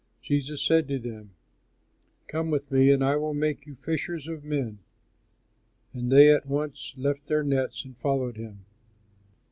[0.23, 1.29] Jesus said to them,
[2.25, 4.79] "Come with me, and I will make you fishers of men."
[5.93, 8.65] And they at once left their nets and followed him.